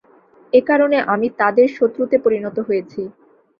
এ 0.53 0.69
কারণে 0.69 0.97
আমি 1.13 1.27
তাদের 1.41 1.67
শত্রুতে 1.77 2.17
পরিণত 2.25 2.57
হয়েছি। 2.67 3.01